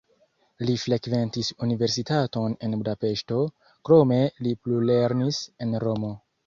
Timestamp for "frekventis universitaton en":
0.83-2.75